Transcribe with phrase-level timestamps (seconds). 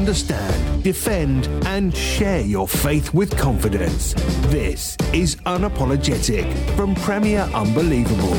[0.00, 4.14] Understand, defend, and share your faith with confidence.
[4.46, 8.34] This is Unapologetic from Premier Unbelievable.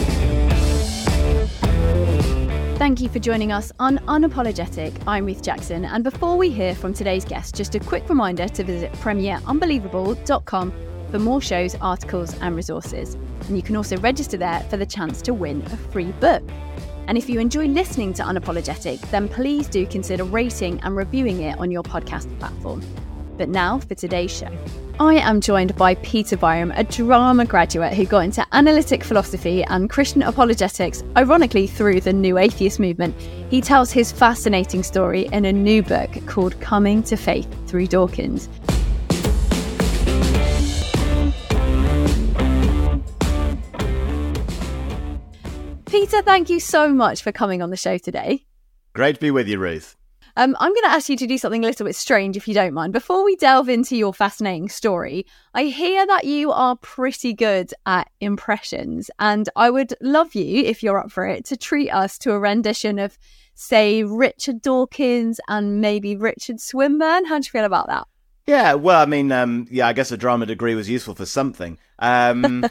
[2.79, 4.91] Thank you for joining us on Unapologetic.
[5.05, 8.63] I'm Ruth Jackson, and before we hear from today's guest, just a quick reminder to
[8.63, 10.73] visit premierunbelievable.com
[11.11, 13.13] for more shows, articles, and resources.
[13.47, 16.41] And you can also register there for the chance to win a free book.
[17.07, 21.59] And if you enjoy listening to Unapologetic, then please do consider rating and reviewing it
[21.59, 22.81] on your podcast platform.
[23.37, 24.49] But now for today's show.
[24.99, 29.89] I am joined by Peter Byrom, a drama graduate who got into analytic philosophy and
[29.89, 33.19] Christian apologetics, ironically, through the New Atheist movement.
[33.49, 38.47] He tells his fascinating story in a new book called Coming to Faith Through Dawkins.
[45.91, 48.45] Peter, thank you so much for coming on the show today.
[48.93, 49.97] Great to be with you, Ruth.
[50.37, 52.53] Um, I'm going to ask you to do something a little bit strange, if you
[52.53, 52.93] don't mind.
[52.93, 58.09] Before we delve into your fascinating story, I hear that you are pretty good at
[58.21, 62.31] impressions, and I would love you, if you're up for it, to treat us to
[62.31, 63.17] a rendition of,
[63.55, 67.25] say, Richard Dawkins and maybe Richard Swinburne.
[67.25, 68.07] How do you feel about that?
[68.47, 71.77] Yeah, well, I mean, um, yeah, I guess a drama degree was useful for something.
[72.01, 72.65] Um,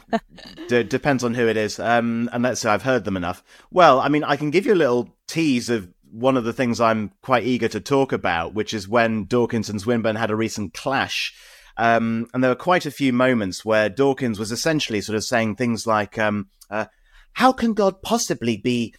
[0.67, 1.79] d- depends on who it is.
[1.79, 3.43] Um, and let's say I've heard them enough.
[3.71, 6.81] Well, I mean, I can give you a little tease of one of the things
[6.81, 10.73] I'm quite eager to talk about, which is when Dawkins and Swinburne had a recent
[10.73, 11.33] clash.
[11.77, 15.55] Um, and there were quite a few moments where Dawkins was essentially sort of saying
[15.55, 16.85] things like, um, uh,
[17.33, 18.93] how can God possibly be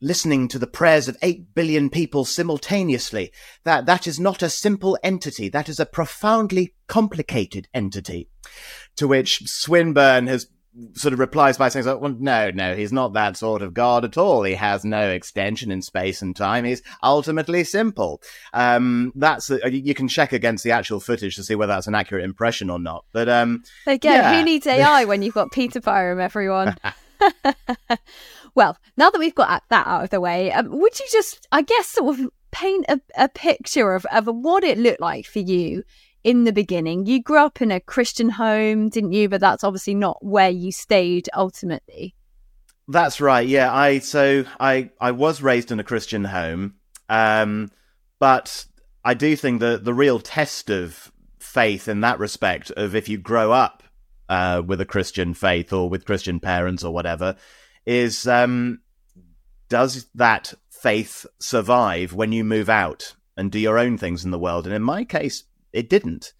[0.00, 3.32] listening to the prayers of 8 billion people simultaneously.
[3.64, 5.48] That, that is not a simple entity.
[5.48, 8.28] That is a profoundly complicated entity.
[8.96, 10.46] To which Swinburne has
[10.94, 14.18] sort of replies by saying, well, no, no, he's not that sort of God at
[14.18, 14.42] all.
[14.42, 16.64] He has no extension in space and time.
[16.64, 18.20] He's ultimately simple.
[18.52, 21.94] Um, that's, a, you can check against the actual footage to see whether that's an
[21.94, 23.04] accurate impression or not.
[23.12, 24.38] But, um, again, yeah.
[24.38, 26.76] who needs AI when you've got Peter Byrom, everyone?
[28.56, 31.62] well, now that we've got that out of the way, um, would you just, I
[31.62, 35.84] guess, sort of paint a, a picture of, of what it looked like for you
[36.24, 37.04] in the beginning?
[37.04, 39.28] You grew up in a Christian home, didn't you?
[39.28, 42.14] But that's obviously not where you stayed ultimately.
[42.88, 43.46] That's right.
[43.46, 46.76] Yeah, I so I I was raised in a Christian home,
[47.08, 47.70] um,
[48.20, 48.64] but
[49.04, 53.18] I do think that the real test of faith in that respect of if you
[53.18, 53.82] grow up
[54.28, 57.36] uh, with a Christian faith or with Christian parents or whatever
[57.86, 58.80] is um,
[59.68, 64.38] does that faith survive when you move out and do your own things in the
[64.38, 64.66] world?
[64.66, 66.32] And in my case, it didn't.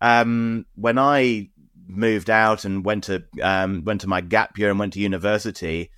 [0.00, 1.50] Um, when I
[1.86, 5.90] moved out and went to um, went to my gap year and went to university,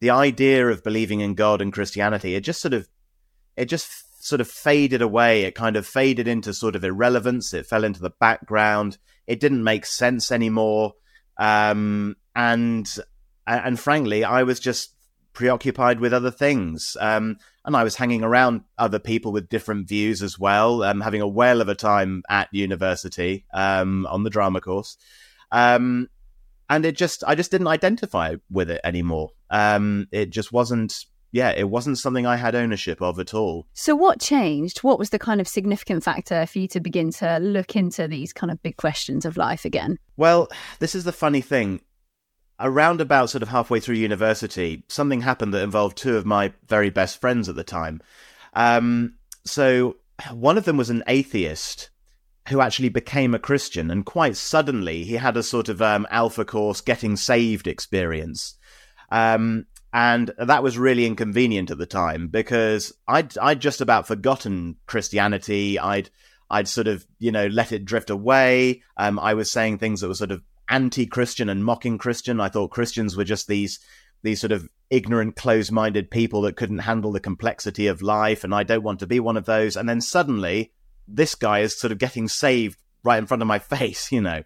[0.00, 2.88] the idea of believing in God and Christianity it just sort of
[3.56, 5.42] it just sort of faded away.
[5.42, 7.54] It kind of faded into sort of irrelevance.
[7.54, 8.98] It fell into the background.
[9.26, 10.94] It didn't make sense anymore.
[11.38, 12.88] Um, and
[13.46, 14.96] and frankly, I was just
[15.36, 16.96] preoccupied with other things.
[16.98, 17.36] Um,
[17.66, 21.28] and I was hanging around other people with different views as well, um, having a
[21.28, 24.96] whale of a time at university um, on the drama course.
[25.52, 26.08] Um,
[26.70, 29.30] and it just, I just didn't identify with it anymore.
[29.50, 33.66] Um, it just wasn't, yeah, it wasn't something I had ownership of at all.
[33.74, 34.78] So, what changed?
[34.78, 38.32] What was the kind of significant factor for you to begin to look into these
[38.32, 39.98] kind of big questions of life again?
[40.16, 41.82] Well, this is the funny thing
[42.58, 46.90] around about sort of halfway through university, something happened that involved two of my very
[46.90, 48.00] best friends at the time.
[48.54, 49.14] Um,
[49.44, 49.96] so
[50.32, 51.90] one of them was an atheist
[52.48, 56.44] who actually became a Christian, and quite suddenly he had a sort of um, alpha
[56.44, 58.56] course getting saved experience.
[59.10, 64.76] Um, and that was really inconvenient at the time because I'd I'd just about forgotten
[64.86, 65.78] Christianity.
[65.78, 66.10] I'd
[66.50, 68.82] I'd sort of you know let it drift away.
[68.96, 72.40] Um, I was saying things that were sort of anti-Christian and mocking Christian.
[72.40, 73.78] I thought Christians were just these
[74.22, 78.62] these sort of ignorant, closed-minded people that couldn't handle the complexity of life, and I
[78.62, 79.76] don't want to be one of those.
[79.76, 80.72] And then suddenly,
[81.06, 84.42] this guy is sort of getting saved right in front of my face, you know.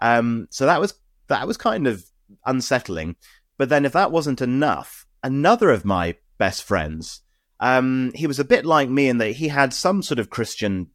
[0.00, 0.94] Um, so that was
[1.28, 2.04] that was kind of
[2.44, 3.16] unsettling.
[3.58, 7.20] But then, if that wasn't enough, another of my best friends,
[7.60, 10.88] um, he was a bit like me in that he had some sort of Christian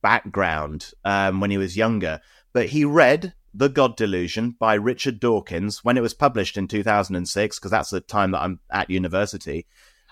[0.00, 2.20] background um, when he was younger,
[2.52, 7.58] but he read The God Delusion by Richard Dawkins when it was published in 2006,
[7.58, 9.66] because that's the time that I'm at university.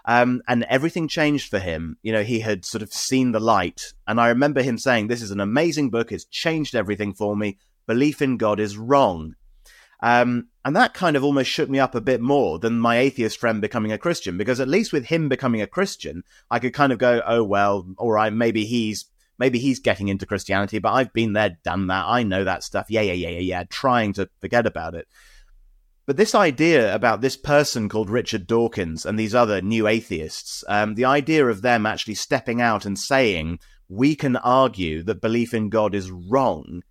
[0.05, 1.97] Um, and everything changed for him.
[2.03, 3.94] You know, he had sort of seen the light.
[4.06, 6.12] And I remember him saying, This is an amazing book.
[6.12, 7.59] It's changed everything for me.
[7.87, 9.35] Belief in God is wrong.
[10.03, 13.38] Um, and that kind of almost shook me up a bit more than my atheist
[13.38, 16.93] friend becoming a Christian, because at least with him becoming a Christian, I could kind
[16.93, 19.06] of go, oh, well, all right, maybe he's,
[19.38, 22.05] maybe he's getting into Christianity, but I've been there, done that.
[22.06, 22.87] I know that stuff.
[22.88, 25.08] Yeah, yeah, yeah, yeah, yeah, trying to forget about it.
[26.05, 30.94] But this idea about this person called Richard Dawkins and these other new atheists, um,
[30.94, 35.69] the idea of them actually stepping out and saying, we can argue that belief in
[35.69, 36.82] God is wrong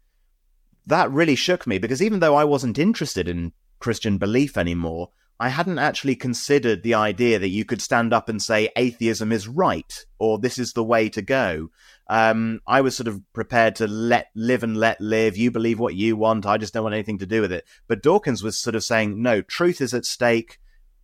[0.86, 5.10] that really shook me because even though I wasn't interested in Christian belief anymore,
[5.42, 9.48] I hadn't actually considered the idea that you could stand up and say atheism is
[9.48, 11.72] right or this is the way to go.
[12.08, 15.38] Um, I was sort of prepared to let live and let live.
[15.38, 16.46] You believe what you want.
[16.46, 17.66] I just don't want anything to do with it.
[17.88, 20.60] But Dawkins was sort of saying, no, truth is at stake.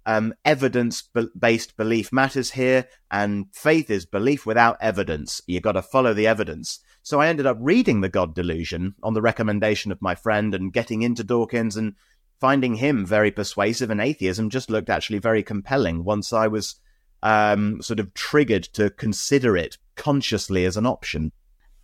[0.06, 1.01] Um, evidence
[1.38, 5.42] based belief matters here, and faith is belief without evidence.
[5.48, 6.80] You've got to follow the evidence.
[7.01, 10.72] So I ended up reading The God Delusion on the recommendation of my friend and
[10.72, 11.95] getting into Dawkins and
[12.39, 16.75] finding him very persuasive and atheism just looked actually very compelling once I was
[17.24, 21.31] um, sort of triggered to consider it consciously as an option.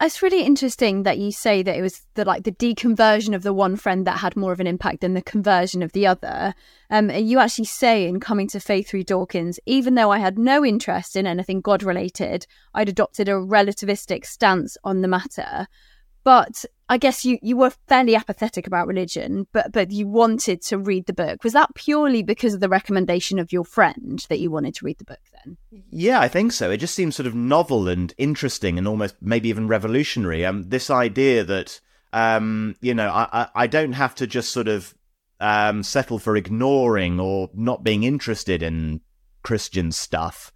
[0.02, 3.54] It's really interesting that you say that it was the like the deconversion of the
[3.54, 6.54] one friend that had more of an impact than the conversion of the other.
[6.90, 10.66] Um, you actually say in coming to faith through Dawkins, even though I had no
[10.66, 15.68] interest in anything God related, I'd adopted a relativistic stance on the matter.
[16.26, 20.78] But I guess you, you were fairly apathetic about religion, but but you wanted to
[20.78, 21.44] read the book.
[21.44, 25.00] Was that purely because of the recommendation of your friend that you wanted to read
[25.00, 25.58] the book then?
[25.90, 26.70] Yeah, I think so.
[26.70, 30.46] It just seems sort of novel and interesting and almost maybe even revolutionary.
[30.46, 31.82] Um, this idea that
[32.14, 34.94] um, you know, I, I don't have to just sort of
[35.40, 39.02] um, settle for ignoring or not being interested in
[39.42, 40.53] Christian stuff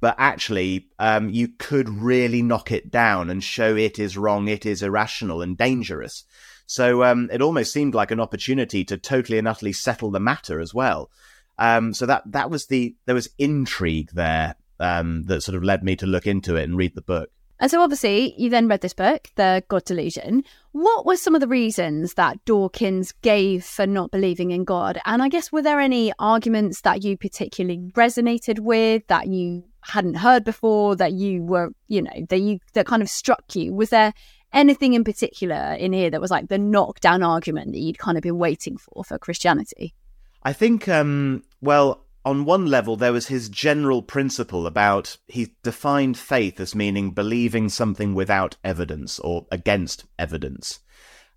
[0.00, 4.64] but actually um, you could really knock it down and show it is wrong, it
[4.64, 6.24] is irrational and dangerous.
[6.66, 10.60] So um, it almost seemed like an opportunity to totally and utterly settle the matter
[10.60, 11.10] as well.
[11.58, 15.82] Um, so that that was the there was intrigue there um, that sort of led
[15.82, 17.30] me to look into it and read the book.
[17.60, 20.44] And so, obviously, you then read this book, The God Delusion.
[20.70, 25.00] What were some of the reasons that Dawkins gave for not believing in God?
[25.04, 30.14] And I guess, were there any arguments that you particularly resonated with that you hadn't
[30.14, 33.72] heard before that you were, you know, that you that kind of struck you?
[33.72, 34.12] Was there
[34.52, 38.22] anything in particular in here that was like the knockdown argument that you'd kind of
[38.22, 39.94] been waiting for for Christianity?
[40.42, 46.18] I think, um, well, on one level, there was his general principle about he defined
[46.18, 50.80] faith as meaning believing something without evidence or against evidence.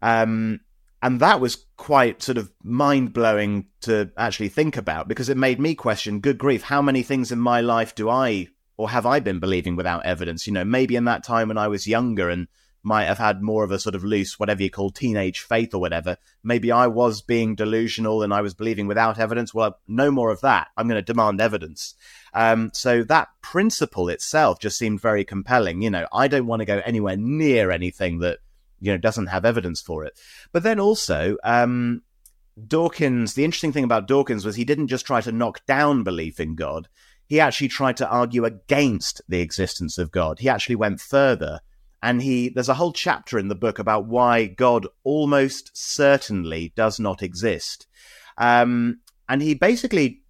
[0.01, 0.61] Um,
[1.01, 5.59] and that was quite sort of mind blowing to actually think about because it made
[5.59, 9.19] me question good grief, how many things in my life do I or have I
[9.19, 10.45] been believing without evidence?
[10.45, 12.47] You know, maybe in that time when I was younger and
[12.83, 15.79] might have had more of a sort of loose, whatever you call teenage faith or
[15.79, 16.17] whatever.
[16.43, 19.53] Maybe I was being delusional and I was believing without evidence.
[19.53, 20.69] Well, no more of that.
[20.75, 21.95] I'm going to demand evidence.
[22.33, 25.81] Um, so that principle itself just seemed very compelling.
[25.81, 28.39] You know, I don't want to go anywhere near anything that
[28.81, 30.19] you know doesn't have evidence for it.
[30.51, 32.01] But then also, um,
[32.67, 33.33] Dawkins.
[33.33, 36.55] The interesting thing about Dawkins was he didn't just try to knock down belief in
[36.55, 36.87] God.
[37.25, 40.39] He actually tried to argue against the existence of God.
[40.39, 41.61] He actually went further,
[42.03, 46.99] and he there's a whole chapter in the book about why God almost certainly does
[46.99, 47.87] not exist.
[48.37, 50.21] Um, and he basically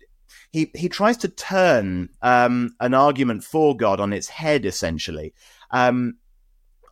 [0.52, 5.34] he he tries to turn um, an argument for God on its head, essentially.
[5.72, 6.18] Um,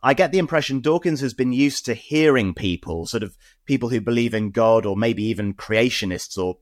[0.02, 4.00] I get the impression Dawkins has been used to hearing people, sort of people who
[4.00, 6.58] believe in God or maybe even creationists or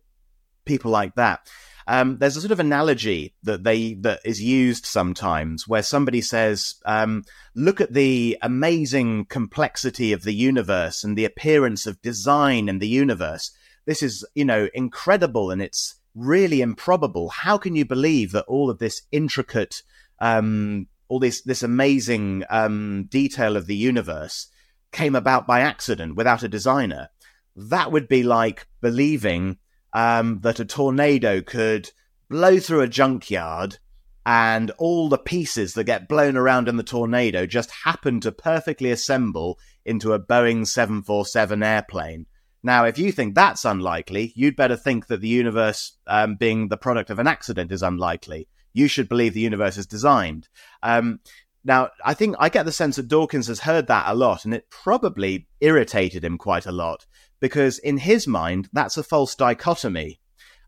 [0.65, 1.49] people like that.
[1.87, 6.75] Um, there's a sort of analogy that they that is used sometimes where somebody says,
[6.85, 12.79] um, "Look at the amazing complexity of the universe and the appearance of design in
[12.79, 13.53] the universe.
[13.87, 17.31] This is, you know, incredible and it's really improbable.
[17.31, 19.83] How can you believe that all of this intricate
[20.21, 24.49] um, all this this amazing um, detail of the universe
[24.93, 27.09] came about by accident without a designer.
[27.57, 29.59] that would be like believing
[29.93, 31.91] um, that a tornado could
[32.29, 33.79] blow through a junkyard
[34.25, 38.91] and all the pieces that get blown around in the tornado just happen to perfectly
[38.91, 42.27] assemble into a Boeing 747 airplane.
[42.63, 46.77] Now, if you think that's unlikely, you'd better think that the universe um, being the
[46.77, 48.49] product of an accident is unlikely.
[48.73, 50.49] You should believe the universe is designed.
[50.83, 51.21] Um,
[51.65, 54.55] now, I think I get the sense that Dawkins has heard that a lot, and
[54.55, 57.07] it probably irritated him quite a lot
[57.41, 60.21] because, in his mind, that's a false dichotomy.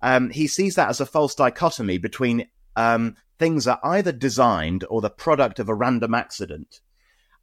[0.02, 5.00] Um, he sees that as a false dichotomy between um, things are either designed or
[5.00, 6.80] the product of a random accident.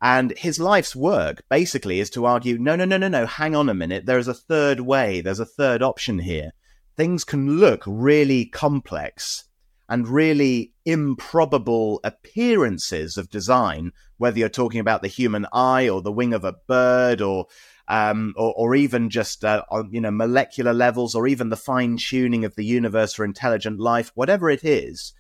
[0.02, 3.70] And his life's work basically is to argue no, no, no, no, no, hang on
[3.70, 4.06] a minute.
[4.06, 5.22] There is a third way.
[5.22, 6.52] There's a third option here.
[6.96, 9.46] Things can look really complex
[9.90, 16.12] and really improbable appearances of design, whether you're talking about the human eye or the
[16.12, 17.48] wing of a bird or
[17.90, 21.96] um, or, or, even just uh, on you know molecular levels, or even the fine
[21.96, 25.14] tuning of the universe for intelligent life, whatever it is.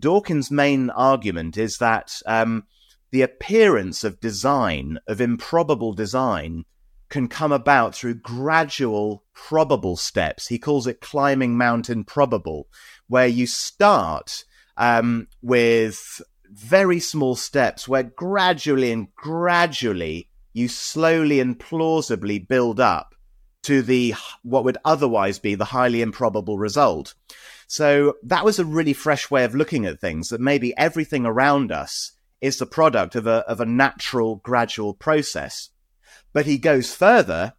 [0.00, 2.64] Dawkins' main argument is that um,
[3.12, 6.64] the appearance of design, of improbable design,
[7.08, 10.48] can come about through gradual, probable steps.
[10.48, 12.68] He calls it climbing mountain Improbable,
[13.12, 14.46] where you start
[14.78, 23.14] um, with very small steps, where gradually and gradually you slowly and plausibly build up
[23.64, 27.12] to the what would otherwise be the highly improbable result.
[27.66, 31.70] So that was a really fresh way of looking at things that maybe everything around
[31.70, 35.68] us is the product of a of a natural gradual process.
[36.32, 37.52] But he goes further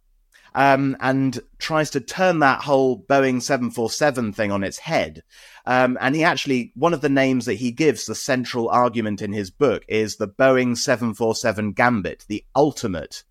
[0.54, 5.22] um, and tries to turn that whole Boeing 747 thing on its head.
[5.66, 9.32] Um, and he actually, one of the names that he gives, the central argument in
[9.32, 13.24] his book, is the Boeing 747 Gambit, the ultimate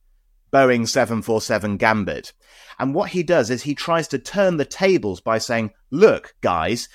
[0.51, 2.33] Boeing 747 Gambit.
[2.79, 6.89] And what he does is he tries to turn the tables by saying, look, guys,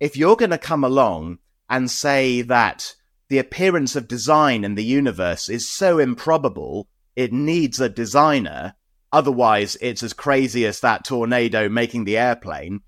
[0.00, 2.94] if you're going to come along and say that
[3.28, 8.74] the appearance of design in the universe is so improbable, it needs a designer,
[9.12, 12.80] Otherwise, it's as crazy as that tornado making the airplane.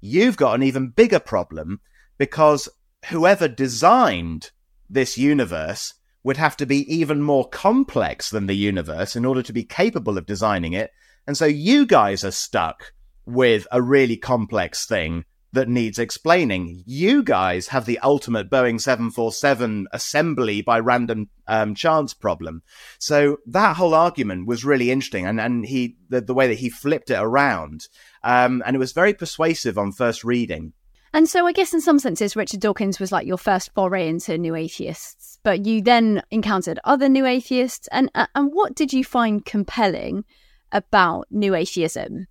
[0.00, 1.80] You've got an even bigger problem
[2.16, 2.68] because
[3.06, 4.50] whoever designed
[4.88, 9.52] this universe would have to be even more complex than the universe in order to
[9.52, 10.90] be capable of designing it.
[11.26, 12.92] And so you guys are stuck
[13.26, 15.24] with a really complex thing
[15.54, 16.82] that needs explaining.
[16.84, 22.62] You guys have the ultimate Boeing 747 assembly by random um, chance problem.
[22.98, 25.26] So that whole argument was really interesting.
[25.26, 27.88] And, and he, the, the way that he flipped it around,
[28.22, 30.72] um, and it was very persuasive on first reading.
[31.12, 34.36] And so I guess in some senses, Richard Dawkins was like your first foray into
[34.36, 37.88] new atheists, but you then encountered other new atheists.
[37.92, 40.24] And, uh, and what did you find compelling
[40.72, 42.26] about new atheism?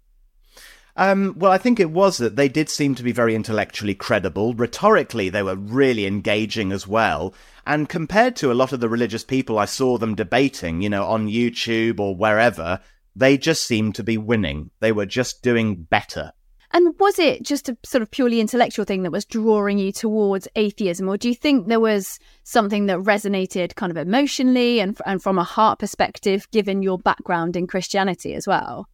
[0.96, 4.54] Um, well, I think it was that they did seem to be very intellectually credible.
[4.54, 7.34] Rhetorically, they were really engaging as well.
[7.66, 11.06] And compared to a lot of the religious people I saw them debating, you know,
[11.06, 12.80] on YouTube or wherever,
[13.16, 14.70] they just seemed to be winning.
[14.82, 16.34] They were just doing better.
[16.76, 20.48] And was it just a sort of purely intellectual thing that was drawing you towards
[20.56, 25.22] atheism, or do you think there was something that resonated kind of emotionally and and
[25.22, 28.88] from a heart perspective, given your background in Christianity as well?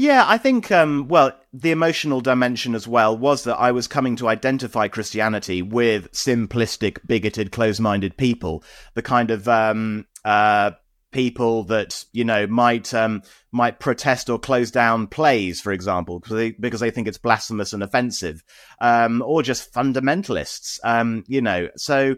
[0.00, 4.16] Yeah, I think, um, well, the emotional dimension as well was that I was coming
[4.16, 8.64] to identify Christianity with simplistic, bigoted, close minded people.
[8.94, 10.70] The kind of, um, uh,
[11.12, 13.20] people that you know might um,
[13.52, 17.74] might protest or close down plays, for example, because they, because they think it's blasphemous
[17.74, 18.42] and offensive,
[18.80, 20.78] um, or just fundamentalists.
[20.82, 22.16] Um, you know, so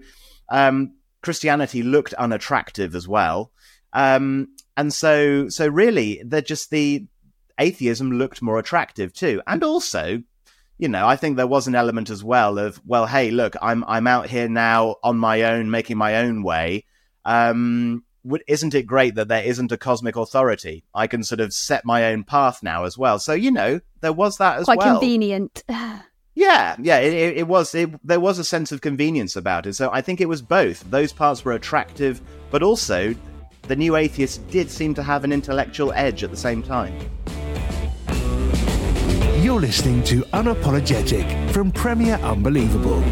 [0.51, 3.51] um, Christianity looked unattractive as well,
[3.93, 7.09] and so so really they're just the
[7.59, 9.43] atheism looked more attractive too.
[9.47, 10.23] And also,
[10.79, 13.85] you know, I think there was an element as well of, well, hey, look, I'm
[13.85, 16.85] I'm out here now on my own, making my own way.
[17.25, 18.05] Um,
[18.47, 20.85] isn't it great that there isn't a cosmic authority?
[20.95, 23.19] I can sort of set my own path now as well.
[23.19, 24.99] So you know, there was that as Quite well.
[24.99, 25.63] Quite convenient.
[25.69, 27.75] yeah, yeah, it, it, it was.
[27.75, 29.75] It, there was a sense of convenience about it.
[29.75, 30.89] So I think it was both.
[30.91, 33.15] Those parts were attractive, but also
[33.69, 36.95] the new atheist did seem to have an intellectual edge at the same time.
[39.41, 43.03] You're listening to Unapologetic from Premier Unbelievable.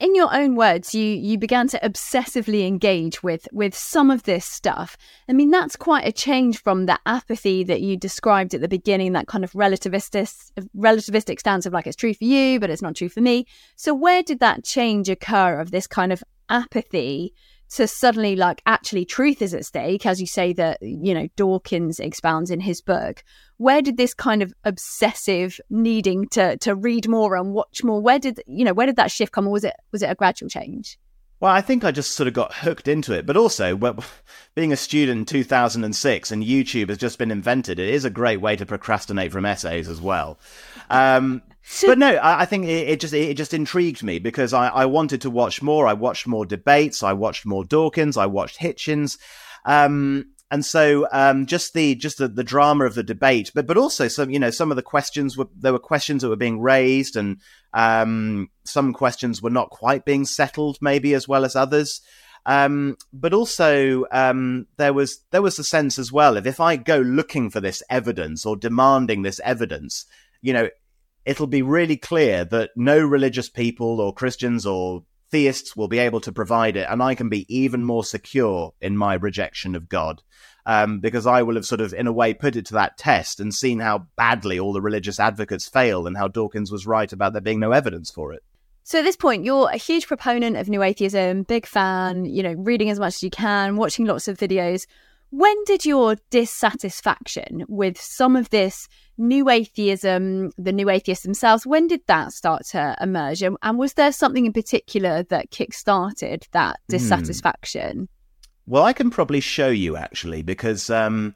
[0.00, 4.44] In your own words you you began to obsessively engage with with some of this
[4.44, 4.96] stuff.
[5.28, 9.12] I mean that's quite a change from the apathy that you described at the beginning
[9.12, 12.96] that kind of relativistic relativistic stance of like it's true for you but it's not
[12.96, 13.46] true for me.
[13.76, 17.32] So where did that change occur of this kind of apathy
[17.70, 21.98] to suddenly like actually truth is at stake, as you say that you know Dawkins
[21.98, 23.24] expounds in his book.
[23.56, 28.00] Where did this kind of obsessive needing to to read more and watch more?
[28.00, 30.14] Where did you know where did that shift come, or was it was it a
[30.14, 30.98] gradual change?
[31.40, 33.26] Well, I think I just sort of got hooked into it.
[33.26, 34.02] But also, well,
[34.54, 38.40] being a student in 2006 and YouTube has just been invented, it is a great
[38.40, 40.38] way to procrastinate from essays as well.
[40.88, 41.42] Um,
[41.86, 44.86] but no, I, I think it, it, just it just intrigued me because I, I,
[44.86, 45.86] wanted to watch more.
[45.86, 47.02] I watched more debates.
[47.02, 48.16] I watched more Dawkins.
[48.16, 49.18] I watched Hitchens.
[49.64, 53.76] Um, and so um, just the just the, the drama of the debate, but but
[53.76, 56.60] also some you know some of the questions were there were questions that were being
[56.60, 57.40] raised, and
[57.72, 62.00] um, some questions were not quite being settled, maybe as well as others.
[62.46, 66.76] Um, but also um, there was there was a sense as well of if I
[66.76, 70.04] go looking for this evidence or demanding this evidence,
[70.42, 70.68] you know,
[71.24, 76.20] it'll be really clear that no religious people or Christians or theists will be able
[76.20, 80.22] to provide it, and I can be even more secure in my rejection of God.
[80.66, 83.38] Um, because I will have sort of, in a way, put it to that test
[83.38, 87.34] and seen how badly all the religious advocates fail and how Dawkins was right about
[87.34, 88.42] there being no evidence for it.
[88.82, 92.52] So at this point, you're a huge proponent of new atheism, big fan, you know,
[92.52, 94.86] reading as much as you can, watching lots of videos.
[95.36, 98.86] When did your dissatisfaction with some of this
[99.18, 103.42] new atheism, the new atheists themselves, when did that start to emerge?
[103.42, 106.92] And, and was there something in particular that kick-started that hmm.
[106.92, 107.96] dissatisfaction?
[107.96, 108.04] Hmm.
[108.66, 111.34] Well, I can probably show you actually, because um,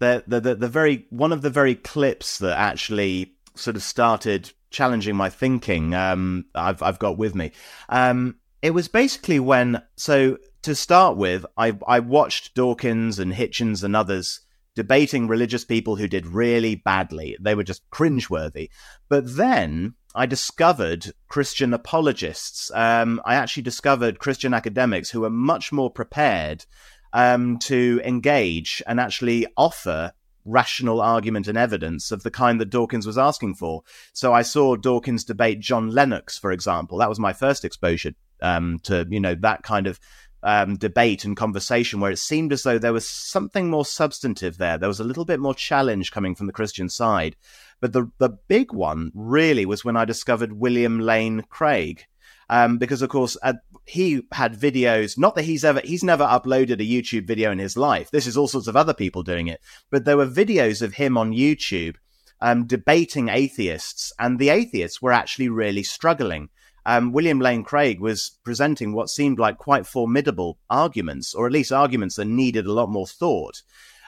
[0.00, 4.52] the, the, the the very one of the very clips that actually sort of started
[4.70, 5.94] challenging my thinking.
[5.94, 7.52] Um, I've I've got with me.
[7.88, 13.82] Um, it was basically when so to start with, I I watched Dawkins and Hitchens
[13.82, 14.40] and others
[14.76, 17.36] debating religious people who did really badly.
[17.40, 18.70] They were just cringeworthy.
[19.08, 22.70] But then I discovered Christian apologists.
[22.74, 26.64] Um, I actually discovered Christian academics who were much more prepared
[27.12, 30.12] um, to engage and actually offer
[30.44, 33.82] rational argument and evidence of the kind that Dawkins was asking for.
[34.12, 36.98] So I saw Dawkins debate John Lennox, for example.
[36.98, 40.00] That was my first exposure um, to you know that kind of
[40.42, 44.78] um, debate and conversation where it seemed as though there was something more substantive there.
[44.78, 47.36] There was a little bit more challenge coming from the Christian side.
[47.80, 52.04] But the, the big one really was when I discovered William Lane Craig.
[52.48, 55.16] Um, because of course uh, he had videos.
[55.16, 58.10] Not that he's ever he's never uploaded a YouTube video in his life.
[58.10, 61.16] This is all sorts of other people doing it, but there were videos of him
[61.16, 61.94] on YouTube
[62.40, 66.48] um, debating atheists, and the atheists were actually really struggling
[66.86, 71.72] um, William Lane Craig was presenting what seemed like quite formidable arguments, or at least
[71.72, 73.62] arguments that needed a lot more thought.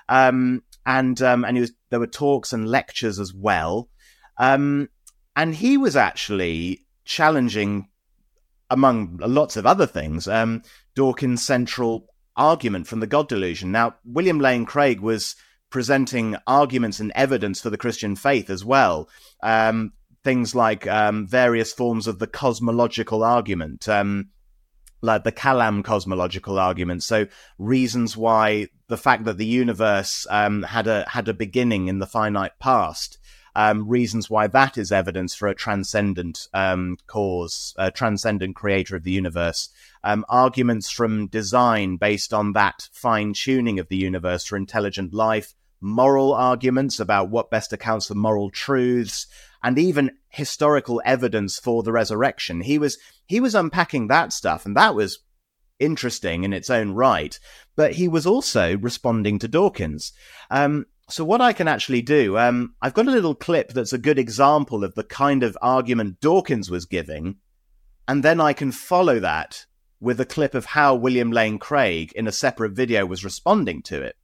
[0.09, 3.89] Um, and um, and was, there were talks and lectures as well.
[4.39, 4.89] Um,
[5.37, 7.89] and he was actually challenging,
[8.71, 10.63] among lots of other things, um,
[10.95, 12.07] Dawkins' central
[12.37, 13.73] argument from the God delusion.
[13.73, 15.37] Now, William Lane Craig was
[15.71, 19.09] presenting arguments and evidence for the Christian faith as well.
[19.43, 19.93] Um,
[20.25, 24.29] things like um, various forms of the cosmological argument, um,
[25.01, 27.03] like the Kalam cosmological argument.
[27.03, 27.27] So
[27.59, 32.07] reasons why the fact that the universe um, had a had a beginning in the
[32.07, 33.19] finite past.
[33.55, 39.05] Um, reasons why that is evidence for a transcendent um, cause, a transcendent creator of
[39.05, 39.69] the universe.
[40.03, 45.53] Um, arguments from design based on that fine tuning of the universe for intelligent life,
[45.83, 49.27] moral arguments about what best accounts for moral truths,
[49.62, 52.62] and even historical evidence for the resurrection.
[52.62, 55.20] He was he was unpacking that stuff, and that was
[55.79, 57.38] interesting in its own right.
[57.77, 60.12] But he was also responding to Dawkins.
[60.51, 63.98] Um, so what I can actually do, um, I've got a little clip that's a
[63.98, 67.37] good example of the kind of argument Dawkins was giving,
[68.09, 69.66] and then I can follow that
[70.01, 74.03] with a clip of how William Lane Craig in a separate video was responding to
[74.03, 74.16] it.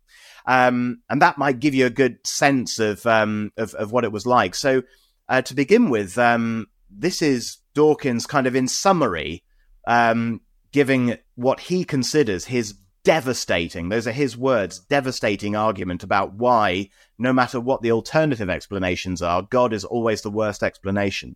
[0.44, 4.10] Um, and that might give you a good sense of, um, of, of what it
[4.10, 4.54] was like.
[4.54, 4.82] So
[5.28, 9.44] uh, to begin with, um, this is Dawkins kind of in summary,
[9.86, 10.40] um,
[10.72, 17.32] giving what he considers his devastating, those are his words, devastating argument about why, no
[17.32, 21.34] matter what the alternative explanations are, God is always the worst explanation.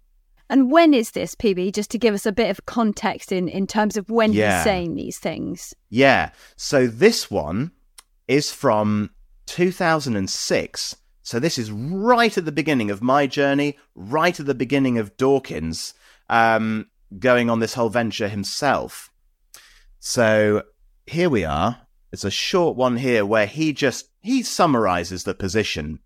[0.51, 3.67] And when is this, PB, just to give us a bit of context in, in
[3.67, 4.57] terms of when yeah.
[4.57, 5.73] he's saying these things?
[5.89, 6.33] Yeah.
[6.57, 7.73] So this one
[8.29, 9.11] is from
[9.47, 10.97] 2006.
[11.23, 15.17] So this is right at the beginning of my journey, right at the beginning of
[15.17, 15.95] Dawkins
[16.29, 19.11] um, going on this whole venture himself.
[20.01, 20.65] So
[21.07, 21.83] here we are.
[22.11, 26.01] It's a short one here where he just he summarizes the position.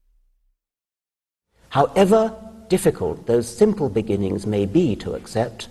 [1.71, 2.35] However
[2.69, 5.69] difficult those simple beginnings may be to accept,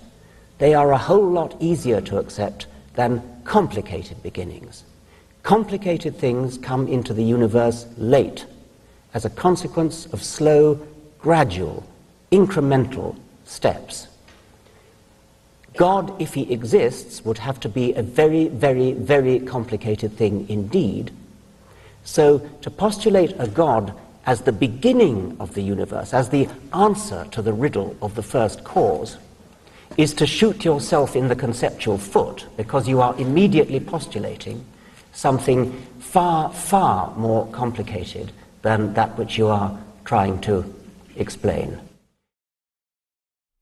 [0.58, 4.84] they are a whole lot easier to accept than complicated beginnings.
[5.43, 8.45] Complicated things come into the universe late
[9.15, 10.75] as a consequence of slow,
[11.19, 11.84] gradual,
[12.32, 14.08] incremental steps.
[15.78, 21.12] God, if he exists, would have to be a very, very, very complicated thing indeed.
[22.04, 23.93] So to postulate a God
[24.25, 28.65] as the beginning of the universe, as the answer to the riddle of the first
[28.65, 29.17] cause,
[29.97, 34.65] is to shoot yourself in the conceptual foot because you are immediately postulating
[35.13, 38.34] something far, far more complicated
[38.65, 40.65] than that which you are trying to
[41.15, 41.80] explain.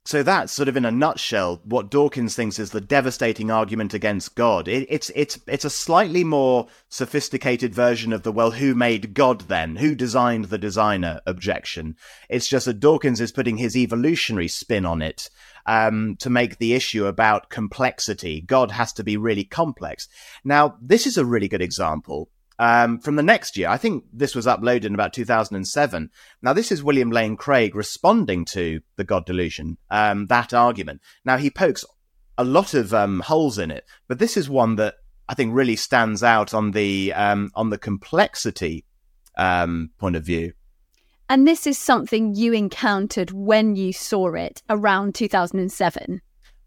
[0.06, 4.36] So that's sort of in a nutshell what Dawkins thinks is the devastating argument against
[4.36, 4.68] God.
[4.68, 9.42] It, it's it's it's a slightly more sophisticated version of the well, who made God
[9.42, 9.78] then?
[9.78, 11.96] Who designed the designer objection?
[12.30, 15.30] It's just that Dawkins is putting his evolutionary spin on it
[15.66, 18.42] um, to make the issue about complexity.
[18.42, 20.08] God has to be really complex.
[20.44, 23.70] Now, this is a really good example um, from the next year.
[23.70, 26.10] I think this was uploaded in about 2007.
[26.42, 31.02] Now, this is William Lane Craig responding to the God delusion, um, that argument.
[31.26, 31.86] Now, he pokes
[32.38, 34.96] a lot of um, holes in it, but this is one that
[35.30, 38.86] I think really stands out on the um, on the complexity
[39.38, 40.54] um, point of view.
[41.30, 46.22] And this is something you encountered when you saw it around 2007.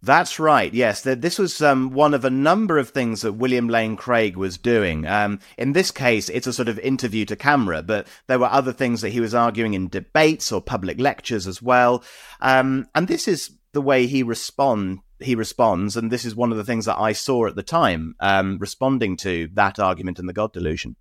[0.06, 0.72] That's right.
[0.72, 4.56] Yes, this was um, one of a number of things that William Lane Craig was
[4.56, 5.04] doing.
[5.04, 8.72] Um, in this case, it's a sort of interview to camera, but there were other
[8.72, 12.04] things that he was arguing in debates or public lectures as well.
[12.40, 16.58] Um, and this is the way he respond he responds, and this is one of
[16.58, 20.34] the things that I saw at the time, um, responding to that argument in the
[20.34, 20.94] God delusion.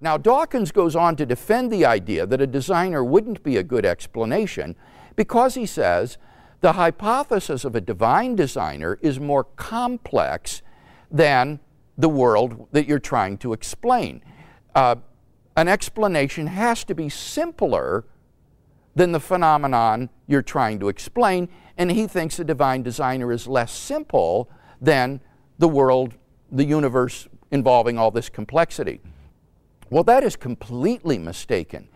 [0.00, 3.84] Now, Dawkins goes on to defend the idea that a designer wouldn't be a good
[3.84, 4.74] explanation
[5.14, 6.18] because he says
[6.62, 10.62] the hypothesis of a divine designer is more complex
[11.10, 11.58] than
[11.98, 14.22] the world that you're trying to explain.
[14.74, 14.94] Uh,
[15.56, 18.04] an explanation has to be simpler
[18.94, 23.72] than the phenomenon you're trying to explain, and he thinks a divine designer is less
[23.72, 24.48] simple
[24.80, 25.20] than
[25.58, 26.14] the world,
[26.50, 29.00] the universe involving all this complexity.
[29.90, 31.88] Well, that is completely mistaken.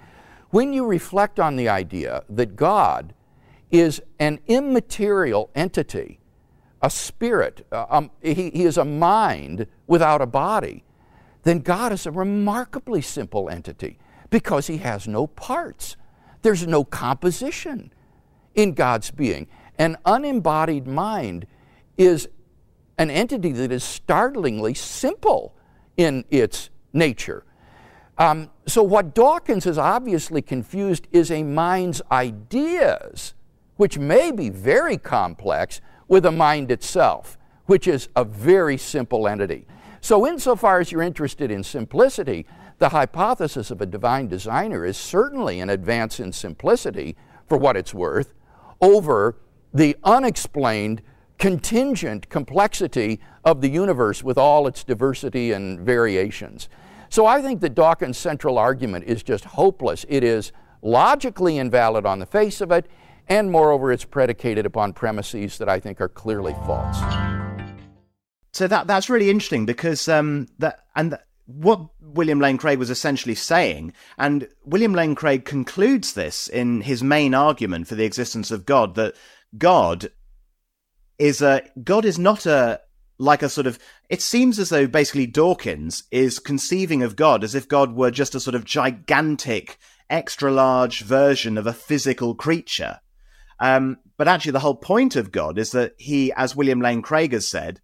[0.51, 3.15] When you reflect on the idea that God
[3.71, 6.21] is an immaterial entity,
[6.83, 10.85] a spirit, uh, um, he, he is a mind without a body,
[11.43, 13.99] then God is a remarkably simple entity
[14.31, 15.97] because he has no parts.
[16.43, 17.93] There's no composition
[18.55, 19.47] in God's being.
[19.79, 21.47] An unembodied mind
[21.97, 22.29] is
[22.99, 25.55] an entity that is startlingly simple
[25.97, 27.45] in its nature.
[28.19, 33.35] Um, so, what Dawkins has obviously confused is a mind's ideas
[33.77, 37.37] which may be very complex, with a mind itself,
[37.67, 39.67] which is a very simple entity.
[40.01, 42.47] So, insofar as you're interested in simplicity,
[42.79, 47.95] the hypothesis of a divine designer is certainly an advance in simplicity, for what it's
[47.95, 48.35] worth,
[48.81, 49.37] over
[49.73, 51.03] the unexplained,
[51.39, 56.69] contingent complexity of the universe with all its diversity and variations.
[57.09, 60.05] So I think that Dawkins' central argument is just hopeless.
[60.09, 62.87] It is logically invalid on the face of it
[63.29, 66.97] and moreover, it's predicated upon premises that I think are clearly false.
[68.53, 73.35] So that that's really interesting because um, that and what William Lane Craig was essentially
[73.35, 78.67] saying, and William Lane Craig concludes this in his main argument for the existence of
[78.67, 79.15] God that
[79.59, 80.11] God
[81.19, 82.81] is a God is not a
[83.19, 87.55] like a sort of it seems as though basically Dawkins is conceiving of God as
[87.55, 89.79] if God were just a sort of gigantic
[90.11, 93.01] extra large version of a physical creature
[93.59, 97.33] um, but actually, the whole point of God is that he, as William Lane Craig
[97.33, 97.81] has said,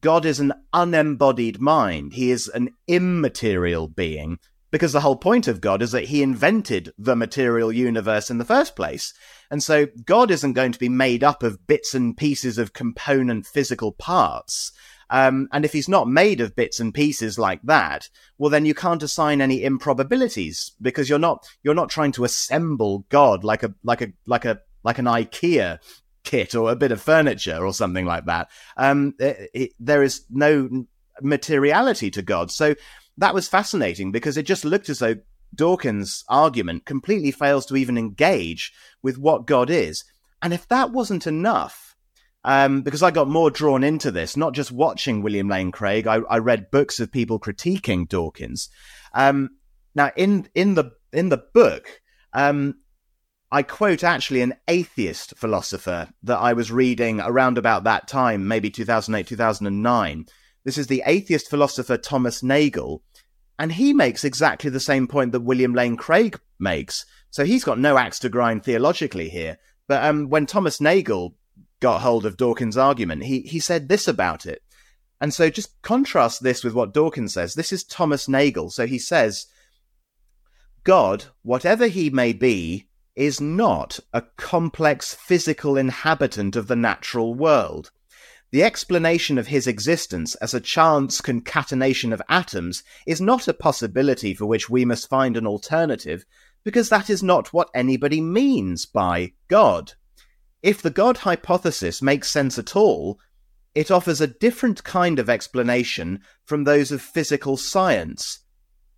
[0.00, 2.14] God is an unembodied mind.
[2.14, 4.38] He is an immaterial being
[4.72, 8.44] because the whole point of God is that he invented the material universe in the
[8.44, 9.12] first place.
[9.50, 13.46] And so God isn't going to be made up of bits and pieces of component
[13.46, 14.72] physical parts.
[15.10, 18.08] Um, and if he's not made of bits and pieces like that,
[18.38, 23.04] well, then you can't assign any improbabilities because you're not you're not trying to assemble
[23.10, 25.78] God like a like a like a like an IKEA
[26.24, 28.48] kit or a bit of furniture or something like that.
[28.76, 30.86] Um, it, it, there is no
[31.20, 32.50] materiality to God.
[32.50, 32.74] So
[33.18, 35.16] that was fascinating because it just looked as though
[35.54, 40.04] Dawkins' argument completely fails to even engage with what God is.
[40.40, 41.94] And if that wasn't enough,
[42.44, 46.16] um, because I got more drawn into this, not just watching William Lane Craig, I,
[46.28, 48.68] I read books of people critiquing Dawkins.
[49.14, 49.50] Um,
[49.94, 52.00] now, in in the in the book,
[52.32, 52.76] um,
[53.54, 58.70] I quote actually an atheist philosopher that I was reading around about that time, maybe
[58.70, 60.24] 2008, 2009.
[60.64, 63.02] This is the atheist philosopher Thomas Nagel,
[63.58, 67.04] and he makes exactly the same point that William Lane Craig makes.
[67.28, 69.58] So he's got no axe to grind theologically here.
[69.86, 71.36] But um, when Thomas Nagel
[71.80, 74.62] got hold of Dawkins' argument, he, he said this about it.
[75.20, 77.52] And so just contrast this with what Dawkins says.
[77.52, 78.70] This is Thomas Nagel.
[78.70, 79.44] So he says,
[80.84, 87.90] God, whatever he may be, is not a complex physical inhabitant of the natural world.
[88.50, 94.34] The explanation of his existence as a chance concatenation of atoms is not a possibility
[94.34, 96.26] for which we must find an alternative,
[96.64, 99.94] because that is not what anybody means by God.
[100.62, 103.18] If the God hypothesis makes sense at all,
[103.74, 108.40] it offers a different kind of explanation from those of physical science.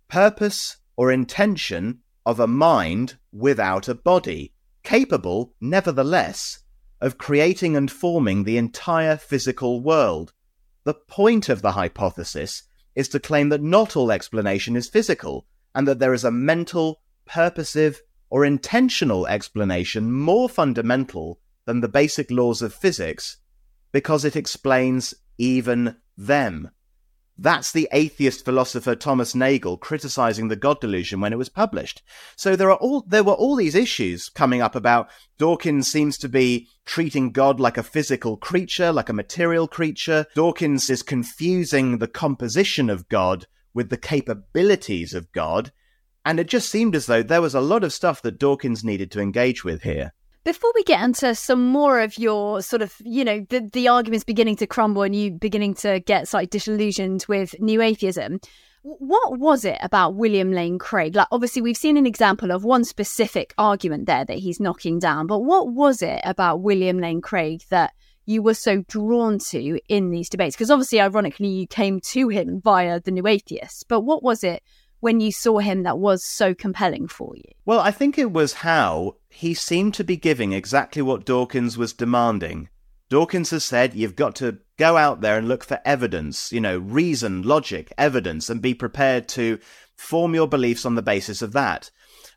[0.09, 6.59] Purpose or intention of a mind without a body, capable, nevertheless,
[7.01, 10.33] of creating and forming the entire physical world.
[10.83, 12.63] The point of the hypothesis
[12.95, 17.01] is to claim that not all explanation is physical, and that there is a mental,
[17.25, 23.37] purposive, or intentional explanation more fundamental than the basic laws of physics
[23.91, 26.69] because it explains even them.
[27.37, 32.01] That's the atheist philosopher Thomas Nagel criticizing the God delusion when it was published.
[32.37, 36.29] So there are all there were all these issues coming up about Dawkins seems to
[36.29, 40.25] be treating God like a physical creature, like a material creature.
[40.33, 45.73] Dawkins is confusing the composition of God with the capabilities of God.
[46.23, 49.11] And it just seemed as though there was a lot of stuff that Dawkins needed
[49.11, 50.13] to engage with here.
[50.45, 54.23] Before we get into some more of your sort of, you know, the, the arguments
[54.23, 58.39] beginning to crumble and you beginning to get slightly disillusioned with new atheism,
[58.83, 61.15] what was it about William Lane Craig?
[61.15, 65.25] Like, obviously, we've seen an example of one specific argument there that he's knocking down,
[65.25, 67.93] but what was it about William Lane Craig that
[68.27, 70.55] you were so drawn to in these debates?
[70.55, 74.61] Because obviously, ironically, you came to him via the New Atheists, but what was it
[75.05, 77.43] when you saw him that was so compelling for you?
[77.63, 81.93] Well, I think it was how he seemed to be giving exactly what Dawkins was
[81.93, 82.69] demanding.
[83.07, 86.79] Dawkins has said you've got to go out there and look for evidence, you know,
[86.79, 89.59] reason, logic, evidence, and be prepared to
[89.95, 91.91] form your beliefs on the basis of that.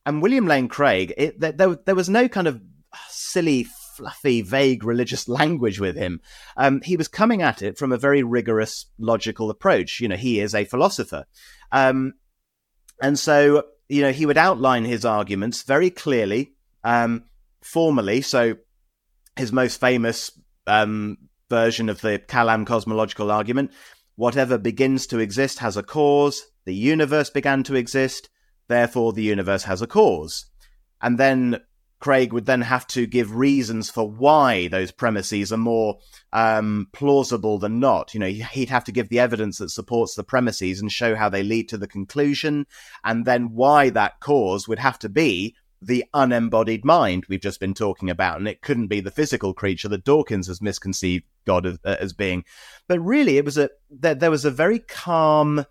[0.05, 2.61] And William Lane Craig, it, there, there was no kind of
[3.09, 6.21] silly, fluffy, vague religious language with him.
[6.59, 10.01] Um, he was coming at it from a very rigorous, logical approach.
[10.01, 11.25] You know, he is a philosopher.
[11.73, 12.13] Um,
[13.01, 16.53] and so, you know, he would outline his arguments very clearly,
[16.85, 17.25] um,
[17.63, 18.23] formally.
[18.23, 18.57] So
[19.37, 20.33] his most famous
[20.67, 23.71] um, version of the Kalam cosmological argument
[24.19, 26.45] whatever begins to exist has a cause.
[26.65, 28.29] The universe began to exist.
[28.67, 30.47] Therefore, the universe has a cause.
[31.01, 31.61] And then
[32.01, 35.99] Craig would then have to give reasons for why those premises are more
[36.33, 38.15] um, plausible than not.
[38.15, 41.29] You know, he'd have to give the evidence that supports the premises and show how
[41.29, 42.67] they lead to the conclusion,
[43.05, 47.75] and then why that cause would have to be the unembodied mind we've just been
[47.75, 51.79] talking about, and it couldn't be the physical creature that Dawkins has misconceived God as,
[51.85, 52.45] uh, as being.
[52.89, 55.65] But really, it was a there, there was a very calm,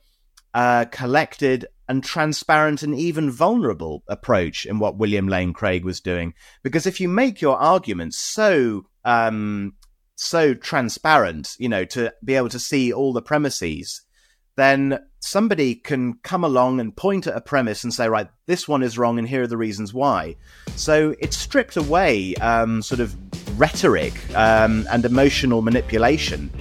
[0.54, 6.34] uh, collected, and transparent and even vulnerable approach in what William Lane Craig was doing.
[6.64, 9.74] Because if you make your arguments so um,
[10.16, 14.02] so transparent, you know, to be able to see all the premises,
[14.56, 18.82] then somebody can come along and point at a premise and say, right, this one
[18.82, 20.36] is wrong, and here are the reasons why.
[20.76, 23.16] So it stripped away um, sort of
[23.60, 26.52] rhetoric um, and emotional manipulation.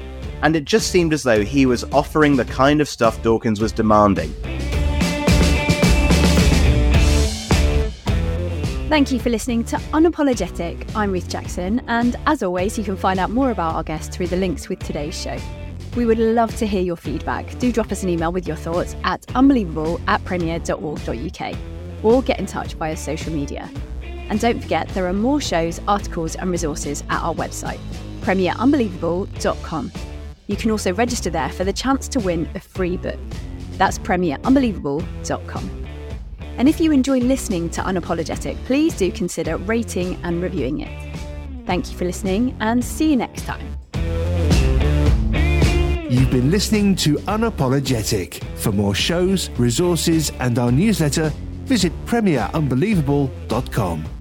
[0.42, 3.72] And it just seemed as though he was offering the kind of stuff Dawkins was
[3.72, 4.34] demanding.
[8.88, 10.88] Thank you for listening to Unapologetic.
[10.94, 14.28] I'm Ruth Jackson, and as always, you can find out more about our guests through
[14.28, 15.36] the links with today's show.
[15.96, 17.58] We would love to hear your feedback.
[17.58, 21.56] Do drop us an email with your thoughts at unbelievable at premier.org.uk
[22.04, 23.68] or get in touch via social media.
[24.28, 27.80] And don't forget, there are more shows, articles, and resources at our website,
[28.20, 29.92] premierunbelievable.com.
[30.46, 33.18] You can also register there for the chance to win a free book.
[33.78, 35.85] That's premierunbelievable.com.
[36.58, 41.16] And if you enjoy listening to Unapologetic, please do consider rating and reviewing it.
[41.66, 43.76] Thank you for listening and see you next time.
[46.08, 48.42] You've been listening to Unapologetic.
[48.56, 51.30] For more shows, resources, and our newsletter,
[51.64, 54.15] visit premierunbelievable.com.